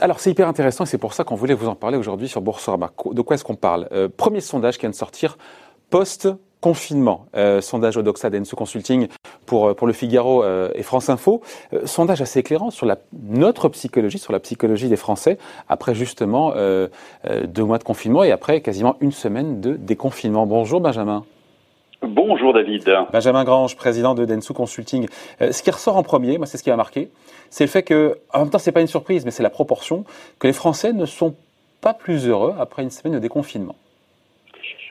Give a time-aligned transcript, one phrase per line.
[0.00, 2.40] Alors c'est hyper intéressant et c'est pour ça qu'on voulait vous en parler aujourd'hui sur
[2.40, 2.92] Boursorama.
[3.12, 3.88] De quoi est-ce qu'on parle?
[3.92, 5.38] Euh, Premier sondage qui vient de sortir
[5.90, 6.28] post
[6.60, 7.26] confinement.
[7.34, 9.08] Euh, sondage Odoxa d'Enso Consulting
[9.46, 11.42] pour, euh, pour le Figaro et France Info.
[11.84, 15.38] sondage assez éclairant sur notre psychologie, sur la psychologie des Français,
[15.68, 20.46] après justement deux mois de confinement et après quasiment une semaine de déconfinement.
[20.46, 21.24] Bonjour Benjamin.
[22.02, 22.90] Bonjour David.
[23.10, 25.06] Benjamin Grange, président de Densu Consulting.
[25.40, 27.08] Euh, ce qui ressort en premier, moi c'est ce qui m'a marqué,
[27.48, 30.04] c'est le fait que, en même temps c'est pas une surprise, mais c'est la proportion,
[30.38, 31.34] que les Français ne sont
[31.80, 33.76] pas plus heureux après une semaine de déconfinement.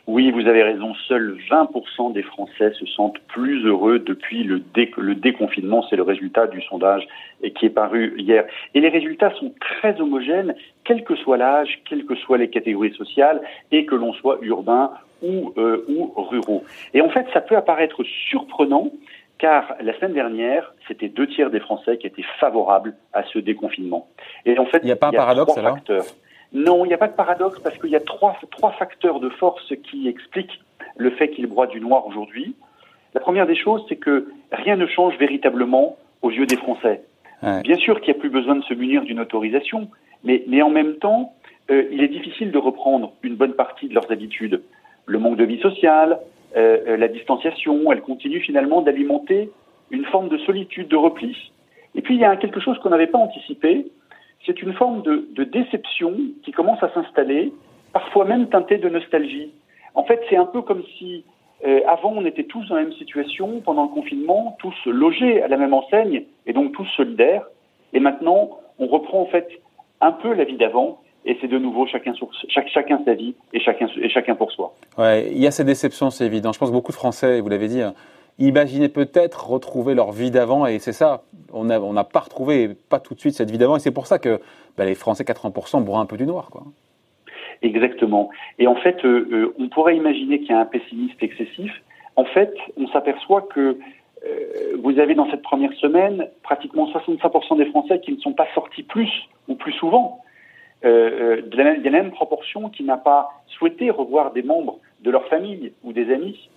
[0.07, 0.93] Oui, vous avez raison.
[1.07, 4.61] Seuls 20% des Français se sentent plus heureux depuis le,
[4.97, 5.83] le déconfinement.
[5.89, 7.07] C'est le résultat du sondage
[7.55, 8.45] qui est paru hier.
[8.75, 12.93] Et les résultats sont très homogènes, quel que soit l'âge, quelles que soient les catégories
[12.93, 13.41] sociales,
[13.71, 16.63] et que l'on soit urbain ou, euh, ou ruraux.
[16.93, 18.91] Et en fait, ça peut apparaître surprenant
[19.37, 24.07] car la semaine dernière, c'était deux tiers des Français qui étaient favorables à ce déconfinement.
[24.45, 25.77] Et en fait, il n'y a pas un paradoxe alors?
[26.53, 29.29] Non, il n'y a pas de paradoxe parce qu'il y a trois, trois facteurs de
[29.29, 30.61] force qui expliquent
[30.95, 32.55] le fait qu'il broie du noir aujourd'hui.
[33.13, 37.03] La première des choses, c'est que rien ne change véritablement aux yeux des Français.
[37.63, 39.89] Bien sûr qu'il n'y a plus besoin de se munir d'une autorisation,
[40.23, 41.33] mais, mais en même temps,
[41.69, 44.61] euh, il est difficile de reprendre une bonne partie de leurs habitudes
[45.05, 46.19] le manque de vie sociale,
[46.55, 49.51] euh, euh, la distanciation, elle continue finalement d'alimenter
[49.91, 51.51] une forme de solitude, de repli.
[51.95, 53.85] Et puis il y a quelque chose qu'on n'avait pas anticipé,
[54.45, 57.51] c'est une forme de, déception qui commence à s'installer,
[57.93, 59.51] parfois même teintée de nostalgie.
[59.95, 61.23] En fait, c'est un peu comme si
[61.65, 65.47] euh, avant on était tous dans la même situation pendant le confinement, tous logés à
[65.47, 67.45] la même enseigne et donc tous solidaires.
[67.93, 69.47] Et maintenant, on reprend en fait
[70.01, 72.13] un peu la vie d'avant et c'est de nouveau chacun,
[72.49, 74.73] chaque, chacun sa vie et chacun, et chacun pour soi.
[74.97, 76.51] Ouais, il y a ces déceptions, c'est évident.
[76.51, 77.93] Je pense que beaucoup de Français, vous l'avez dit, hein,
[78.39, 81.23] imaginaient peut-être retrouver leur vie d'avant et c'est ça.
[81.53, 84.07] On n'a on pas retrouvé, pas tout de suite, cette vie d'avant et c'est pour
[84.07, 84.39] ça que
[84.77, 86.49] bah, les Français, 80%, broient un peu du noir.
[86.51, 86.63] Quoi.
[87.61, 88.29] Exactement.
[88.59, 91.71] Et en fait, euh, euh, on pourrait imaginer qu'il y a un pessimisme excessif.
[92.15, 93.77] En fait, on s'aperçoit que
[94.25, 98.47] euh, vous avez dans cette première semaine pratiquement 65% des Français qui ne sont pas
[98.53, 99.09] sortis plus
[99.47, 100.21] ou plus souvent.
[100.83, 104.79] Euh, de, la même, de la même proportion qui n'a pas souhaité revoir des membres
[105.01, 106.49] de leur famille ou des amis.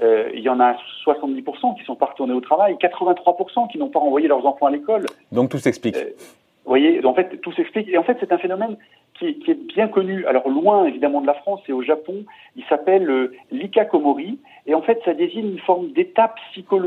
[0.00, 3.88] Euh, il y en a 70% qui sont pas retournés au travail, 83% qui n'ont
[3.88, 5.06] pas renvoyé leurs enfants à l'école.
[5.30, 5.96] Donc tout s'explique.
[5.96, 6.10] Euh,
[6.66, 7.88] vous voyez, en fait, tout s'explique.
[7.88, 8.76] Et en fait, c'est un phénomène
[9.18, 10.26] qui, qui, est bien connu.
[10.26, 12.24] Alors loin, évidemment, de la France et au Japon,
[12.56, 14.40] il s'appelle euh, l'ikakomori.
[14.66, 16.36] Et en fait, ça désigne une forme d'étape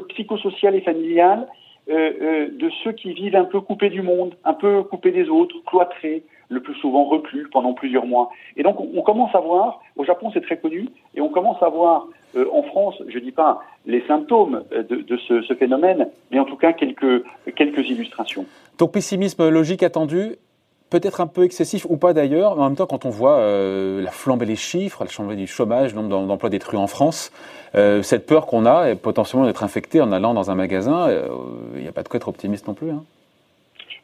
[0.10, 1.48] psychosociale et familiale
[1.90, 5.28] euh, euh, de ceux qui vivent un peu coupés du monde, un peu coupés des
[5.28, 8.30] autres, cloîtrés, le plus souvent reclus pendant plusieurs mois.
[8.58, 11.70] Et donc on, commence à voir, au Japon c'est très connu, et on commence à
[11.70, 16.46] voir euh, en France, je ne dis pas les symptômes de, ce, phénomène, mais en
[16.46, 17.24] tout cas quelques,
[17.56, 18.46] quelques illustrations.
[18.78, 20.36] Donc pessimisme logique attendu,
[20.90, 24.02] peut-être un peu excessif ou pas d'ailleurs, mais en même temps, quand on voit euh,
[24.02, 27.32] la flambée des chiffres, la flambée du chômage, le nombre d'emplois détruits en France,
[27.76, 31.82] euh, cette peur qu'on a potentiellement d'être infecté en allant dans un magasin, il euh,
[31.82, 32.90] n'y a pas de quoi être optimiste non plus.
[32.90, 33.04] Hein.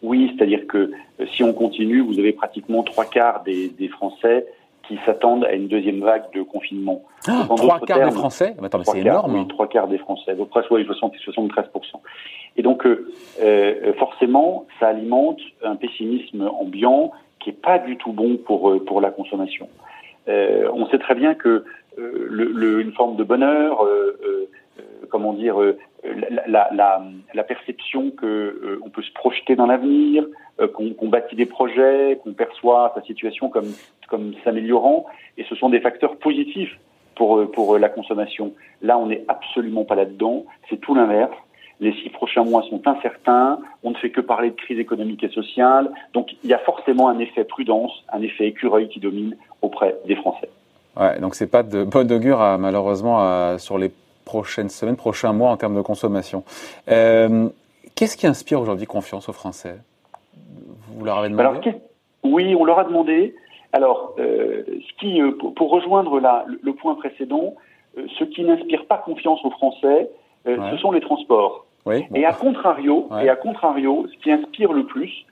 [0.05, 0.91] Oui, c'est-à-dire que
[1.33, 4.45] si on continue, vous avez pratiquement trois quarts des, des Français
[4.87, 7.03] qui s'attendent à une deuxième vague de confinement.
[7.27, 9.35] Ah, trois quarts des Français Attends, c'est énorme.
[9.35, 11.65] Oui, trois quarts des Français, donc presque 73%.
[12.57, 13.11] Et donc, euh,
[13.41, 18.83] euh, forcément, ça alimente un pessimisme ambiant qui n'est pas du tout bon pour, euh,
[18.83, 19.67] pour la consommation.
[20.27, 21.65] Euh, on sait très bien que
[21.97, 23.85] euh, le, le, une forme de bonheur,
[25.09, 25.57] comment dire,
[26.47, 30.25] la, la, perception que on peut se projeter dans l'avenir,
[30.73, 33.71] qu'on bâtit des projets, qu'on perçoit sa situation comme,
[34.09, 35.05] comme s'améliorant,
[35.37, 36.77] et ce sont des facteurs positifs
[37.15, 38.53] pour, pour la consommation.
[38.81, 41.35] Là, on n'est absolument pas là-dedans, c'est tout l'inverse.
[41.81, 45.29] Les six prochains mois sont incertains, on ne fait que parler de crise économique et
[45.29, 49.95] sociale, donc il y a forcément un effet prudence, un effet écureuil qui domine auprès
[50.07, 50.49] des Français.
[50.97, 53.91] Ouais, donc c'est pas de bonne augure malheureusement sur les
[54.25, 56.43] prochaines semaines, prochains mois en termes de consommation.
[56.89, 57.49] Euh,
[57.95, 59.77] qu'est-ce qui inspire aujourd'hui confiance aux Français?
[60.89, 61.75] Vous leur avez demandé?
[62.23, 63.35] Oui, on leur a demandé.
[63.71, 67.55] Alors, euh, ce qui, euh, pour, rejoindre la, le, point précédent,
[67.95, 70.09] ce qui n'inspire pas confiance aux Français,
[70.45, 71.65] ce sont les transports.
[72.13, 75.25] Et à contrario, et à contrario, ce qui inspire le plus,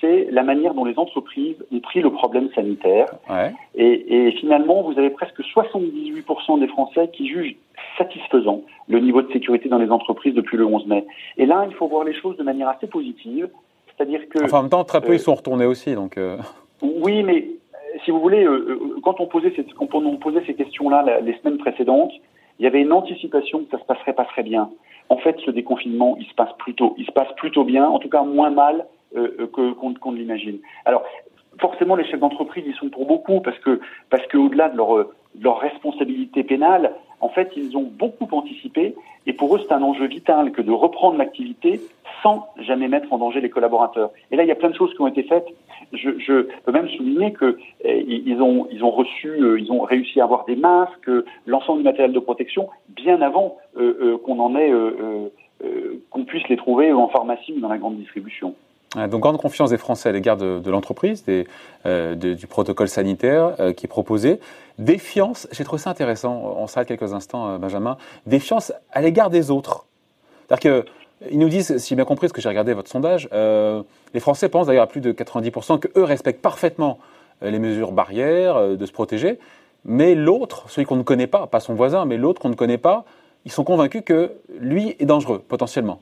[0.00, 3.06] c'est la manière dont les entreprises ont pris le problème sanitaire.
[3.74, 7.56] Et, et, finalement, vous avez presque 78% des Français qui jugent
[8.00, 11.06] satisfaisant le niveau de sécurité dans les entreprises depuis le 11 mai.
[11.36, 13.48] Et là, il faut voir les choses de manière assez positive.
[13.86, 14.44] C'est-à-dire que.
[14.44, 15.94] Enfin, en même temps, très peu, ils euh, sont retournés aussi.
[15.94, 16.38] Donc, euh.
[16.82, 18.46] Oui, mais euh, si vous voulez,
[19.02, 22.12] quand on posait, cette, quand on posait ces questions-là les semaines précédentes,
[22.58, 24.70] il y avait une anticipation que ça se passerait pas très bien.
[25.08, 28.08] en fait, ce déconfinement, il se passe plutôt, il se passe plutôt bien, en tout
[28.08, 28.86] cas moins mal
[29.16, 30.58] euh, que qu'on ne l'imagine.
[30.84, 31.02] Alors,
[31.58, 35.44] forcément, les chefs d'entreprise, ils sont pour beaucoup parce que parce qu'au-delà de leur de
[35.44, 38.94] leur responsabilité pénale, en fait, ils ont beaucoup anticipé
[39.26, 41.80] et pour eux, c'est un enjeu vital que de reprendre l'activité
[42.22, 44.10] sans jamais mettre en danger les collaborateurs.
[44.30, 45.46] Et là, il y a plein de choses qui ont été faites.
[45.92, 50.44] Je, peux même souligner que eh, ils ont reçu, euh, ils ont réussi à avoir
[50.44, 51.10] des masques,
[51.46, 54.72] l'ensemble du matériel de protection bien avant euh, euh, qu'on en ait,
[56.10, 58.54] qu'on puisse les trouver en pharmacie ou dans la grande distribution.
[58.96, 61.24] Donc grande confiance des Français à l'égard de, l'entreprise,
[61.86, 64.40] euh, du protocole sanitaire euh, qui est proposé.
[64.78, 69.52] Défiance, j'ai trouvé ça intéressant, on s'arrête quelques instants, euh, Benjamin, défiance à l'égard des
[69.52, 69.86] autres.
[70.48, 70.84] C'est-à-dire
[71.22, 74.18] qu'ils nous disent, si j'ai bien compris ce que j'ai regardé votre sondage, euh, les
[74.18, 76.98] Français pensent d'ailleurs à plus de 90% qu'eux respectent parfaitement
[77.42, 79.38] les mesures barrières, de se protéger,
[79.86, 82.76] mais l'autre, celui qu'on ne connaît pas, pas son voisin, mais l'autre qu'on ne connaît
[82.76, 83.06] pas,
[83.46, 86.00] ils sont convaincus que lui est dangereux, potentiellement.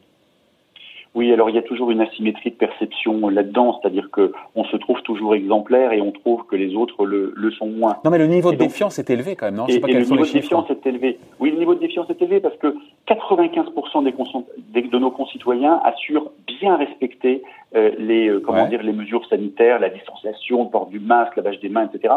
[1.15, 4.77] Oui, alors il y a toujours une asymétrie de perception là-dedans, c'est-à-dire que on se
[4.77, 7.97] trouve toujours exemplaire et on trouve que les autres le, le sont moins.
[8.05, 9.67] Non, mais le niveau de défiance est élevé quand même, non?
[9.67, 11.19] Et, pas et le niveau de défiance est élevé.
[11.41, 12.75] Oui, le niveau de défiance est élevé parce que
[13.09, 17.43] 95% des, de nos concitoyens assurent bien respecter
[17.75, 21.61] euh, les euh, comment dire les mesures sanitaires, la distanciation, le port du masque, lavage
[21.61, 22.15] des mains, etc.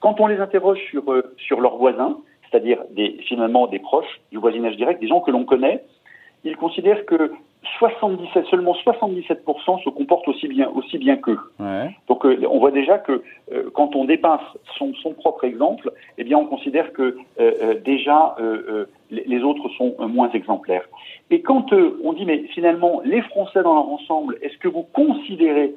[0.00, 2.18] Quand on les interroge sur euh, sur leurs voisins,
[2.50, 5.84] c'est-à-dire des, finalement des proches du voisinage direct, des gens que l'on connaît,
[6.44, 7.32] ils considèrent que
[7.78, 11.38] 77, seulement 77% se comportent aussi bien, aussi bien qu'eux.
[12.08, 13.22] Donc euh, on voit déjà que
[13.52, 14.40] euh, quand on dépasse
[14.76, 18.36] son, son, propre exemple, eh bien on considère que euh, déjà
[19.10, 20.84] les autres sont moins exemplaires.
[21.30, 25.74] Et quand on dit mais finalement les Français dans leur ensemble, est-ce que vous considérez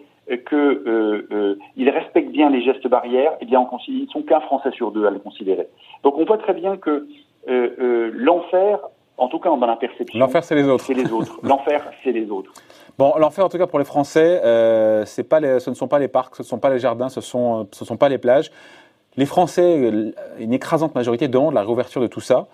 [0.50, 3.34] qu'ils respectent bien les gestes barrières?
[3.42, 5.68] Eh bien on considère, ils ne sont qu'un Français sur deux à le considérer.
[6.04, 7.08] Donc on voit très bien que
[7.48, 8.80] l'enfer
[9.18, 10.20] en tout cas, dans la perception.
[10.20, 10.86] L'enfer, c'est les autres.
[10.86, 11.40] C'est les autres.
[11.44, 12.52] L'enfer, c'est les autres.
[12.98, 16.00] Bon, l'enfer, en tout cas, pour les Français, euh, pas les, ce ne sont pas
[16.00, 18.18] les parcs, ce ne sont pas les jardins, ce ne sont, ce sont pas les
[18.18, 18.52] plages.
[19.18, 22.48] Les Français, une écrasante majorité, demandent la réouverture de tout ça.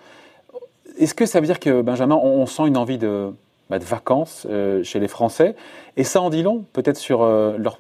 [0.98, 3.33] Est-ce que ça veut dire que, Benjamin, on, sent une envie de,
[3.69, 5.56] bah, de vacances euh, chez les Français?
[5.95, 7.77] Et ça en dit long, peut-être sur euh, leur,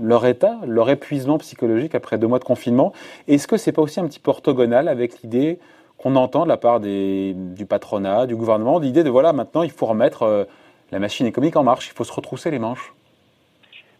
[0.00, 2.92] leur état, leur épuisement psychologique après deux mois de confinement.
[3.28, 5.58] Est-ce que c'est pas aussi un petit peu orthogonal avec l'idée
[6.02, 9.86] qu'on entend de la part du patronat, du gouvernement, l'idée de voilà, maintenant il faut
[9.86, 10.44] remettre euh,
[10.92, 12.94] la machine économique en marche, il faut se retrousser les manches.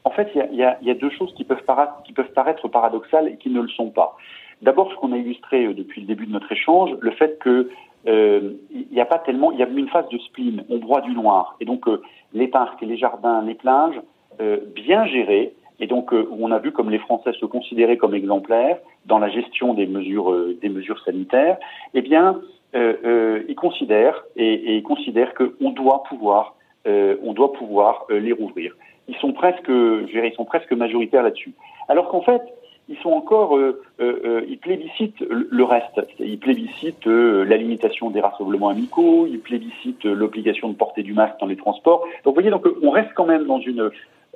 [0.04, 3.68] En fait, il y a, deux choses qui peuvent, paraître, paradoxales et qui ne le
[3.68, 4.16] sont pas.
[4.62, 7.68] D'abord, ce qu'on a illustré euh, depuis le début de notre échange, le fait que
[8.08, 11.02] euh, il n'y a pas tellement, il y a une phase de spleen, on broie
[11.02, 11.84] du noir, et donc
[12.32, 14.00] les parcs, les jardins, les plages,
[14.74, 19.18] bien gérés, et donc on a vu comme les Français se considéraient comme exemplaires dans
[19.18, 21.58] la gestion des mesures euh, des mesures sanitaires,
[21.94, 22.40] eh bien
[22.74, 26.56] euh, ils considèrent et, et ils considèrent qu'on doit pouvoir
[27.22, 28.74] on doit pouvoir les rouvrir.
[29.06, 31.52] Ils sont presque, je dirais, ils sont presque majoritaires là-dessus.
[31.88, 32.40] Alors qu'en fait,
[32.90, 36.00] ils sont encore, euh, euh, ils plébiscitent le reste.
[36.18, 41.38] Ils plébiscitent euh, la limitation des rassemblements amicaux, ils plébiscitent l'obligation de porter du masque
[41.40, 42.00] dans les transports.
[42.24, 43.90] Donc, vous voyez, donc on reste quand même dans une,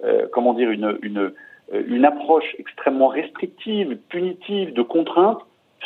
[0.05, 1.35] euh, comment dire, une, une, euh,
[1.73, 5.39] une approche extrêmement restrictive, punitive, de contrainte.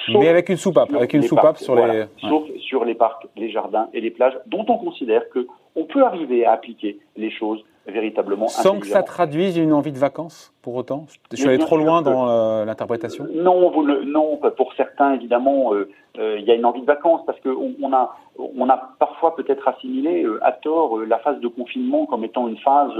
[0.08, 2.04] Mais avec une soupape, avec une soupape sur les.
[2.20, 6.04] Sauf sur les parcs, les jardins et les plages, dont on considère que on peut
[6.04, 8.48] arriver à appliquer les choses véritablement.
[8.48, 12.02] Sans que ça traduise une envie de vacances, pour autant Je suis allé trop loin
[12.02, 13.26] dans euh, l'interprétation?
[13.32, 17.22] Non, vous non, pour certains, évidemment, euh, euh, il y a une envie de vacances
[17.24, 22.04] parce qu'on on a, on a parfois peut-être assimilé à tort la phase de confinement
[22.04, 22.92] comme étant une phase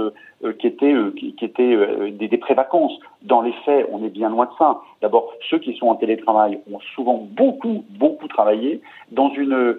[0.57, 1.77] qui était, qui, était
[2.11, 2.97] des, des pré-vacances.
[3.21, 4.81] Dans les faits, on est bien loin de ça.
[5.03, 9.77] D'abord, ceux qui sont en télétravail ont souvent beaucoup, beaucoup travaillé dans une,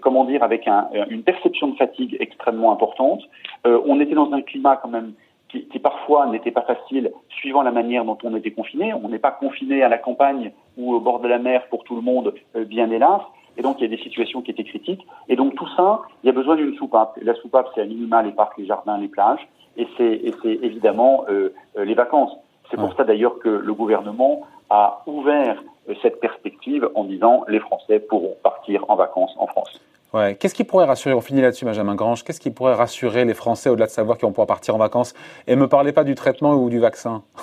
[0.00, 3.22] comment dire, avec un, une perception de fatigue extrêmement importante.
[3.64, 5.14] on était dans un climat quand même
[5.54, 8.92] qui, qui parfois n'était pas facile suivant la manière dont on était confiné.
[8.92, 11.94] On n'est pas confiné à la campagne ou au bord de la mer pour tout
[11.94, 13.20] le monde, euh, bien hélas.
[13.56, 15.06] Et donc, il y a des situations qui étaient critiques.
[15.28, 17.16] Et donc, tout ça, il y a besoin d'une soupape.
[17.20, 19.46] Et la soupape, c'est à minima les parcs, les jardins, les plages.
[19.76, 22.36] Et c'est évidemment euh, euh, les vacances.
[22.70, 25.62] C'est pour ça d'ailleurs que le gouvernement a ouvert
[26.00, 29.83] cette perspective en disant les Français pourront partir en vacances en France.
[30.14, 30.36] Ouais.
[30.36, 33.68] Qu'est-ce qui pourrait rassurer, on finit là-dessus Benjamin Grange, qu'est-ce qui pourrait rassurer les Français
[33.68, 35.12] au-delà de savoir qu'ils vont pouvoir partir en vacances
[35.48, 37.22] Et ne me parlez pas du traitement ou du vaccin.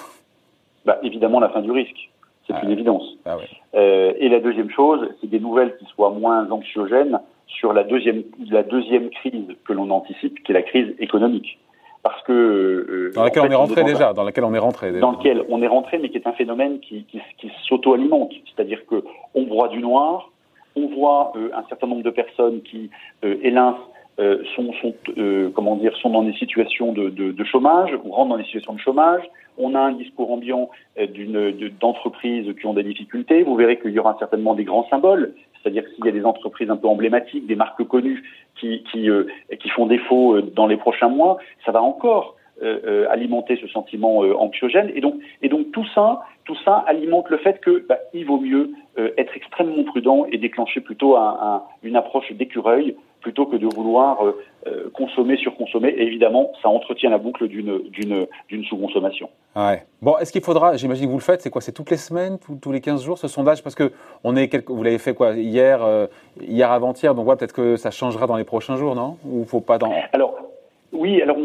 [0.83, 2.09] Bah, évidemment la fin du risque,
[2.47, 3.03] c'est une évidence.
[3.23, 3.43] Ah ouais.
[3.75, 8.23] euh, et la deuxième chose, c'est des nouvelles qui soient moins anxiogènes sur la deuxième,
[8.49, 11.59] la deuxième crise que l'on anticipe, qui est la crise économique.
[12.01, 14.91] Parce que euh, dans laquelle on est rentré déjà, dans laquelle on est rentré.
[14.99, 18.83] Dans lequel on est rentré, mais qui est un phénomène qui, qui, qui s'auto-alimente, c'est-à-dire
[18.87, 19.03] que
[19.35, 20.31] on broie du noir,
[20.75, 22.89] on voit euh, un certain nombre de personnes qui
[23.23, 23.87] euh, élincent
[24.55, 24.93] sont, sont
[25.55, 28.73] comment dire, sont dans des situations de, de, de, chômage ou rentrent dans des situations
[28.73, 29.23] de chômage.
[29.57, 30.69] On a un discours ambiant
[31.79, 33.41] d'entreprises qui ont des difficultés.
[33.41, 35.33] Vous verrez qu'il y aura certainement des grands symboles.
[35.55, 38.21] C'est-à-dire s'il y a des entreprises un peu emblématiques, des marques connues
[38.59, 39.09] qui, qui,
[39.59, 44.23] qui font défaut dans les prochains mois, ça va encore euh, euh, alimenter ce sentiment
[44.23, 44.91] euh, anxiogène.
[44.93, 48.39] Et donc, et donc tout ça, tout ça alimente le fait que bah, il vaut
[48.39, 48.71] mieux
[49.17, 54.19] être extrêmement prudent et déclencher plutôt un, une approche d'écureuil plutôt que de vouloir
[54.93, 55.89] consommer, surconsommer.
[55.89, 59.29] Et évidemment, ça entretient la boucle d'une d'une d'une sous-consommation.
[59.55, 59.85] Ouais.
[60.01, 62.37] Bon, est-ce qu'il faudra, j'imagine que vous le faites, c'est quoi C'est toutes les semaines,
[62.61, 63.63] tous, les 15 jours ce sondage?
[63.63, 63.93] Parce que
[64.25, 65.79] on est vous l'avez fait quoi hier,
[66.41, 69.17] hier avant-hier, donc voilà, peut-être que ça changera dans les prochains jours, non?
[69.25, 69.93] Ou faut pas dans?
[70.11, 70.35] Alors
[70.93, 71.37] oui, alors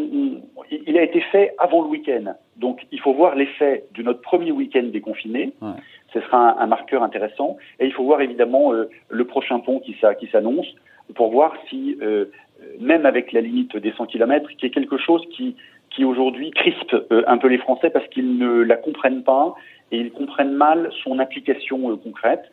[0.70, 2.34] il a été fait avant le week-end.
[2.56, 5.52] Donc il faut voir l'effet de notre premier week-end déconfiné.
[5.60, 5.70] Ouais.
[6.12, 7.56] Ce sera un, marqueur intéressant.
[7.80, 9.96] Et il faut voir évidemment euh, le prochain pont qui,
[10.30, 10.66] s'annonce
[11.14, 12.26] pour voir si, euh,
[12.80, 15.56] même avec la limite des 100 km, qui est quelque chose qui,
[15.90, 19.54] qui aujourd'hui crispe euh, un peu les Français parce qu'ils ne la comprennent pas
[19.92, 22.44] et ils comprennent mal son application concrète.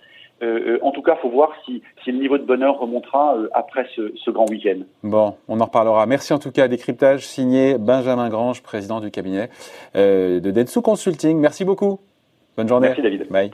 [0.43, 3.47] Euh, euh, en tout cas, il faut voir si, le niveau de bonheur remontera euh,
[3.53, 4.79] après ce, grand week-end.
[5.03, 6.05] Bon, on en reparlera.
[6.05, 6.67] Merci en tout cas.
[6.67, 9.49] Décryptage signé Benjamin Grange, président du cabinet
[9.95, 11.39] de Densu Consulting.
[11.39, 11.99] Merci beaucoup.
[12.57, 12.87] Bonne journée.
[12.87, 13.27] Merci David.
[13.29, 13.51] Bye.